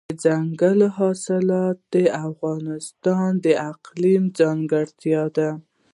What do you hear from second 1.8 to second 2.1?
د